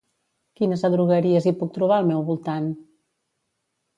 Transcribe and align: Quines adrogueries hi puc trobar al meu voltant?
Quines 0.59 0.83
adrogueries 0.89 1.47
hi 1.51 1.51
puc 1.59 1.75
trobar 1.77 1.99
al 2.03 2.09
meu 2.11 2.25
voltant? 2.31 2.73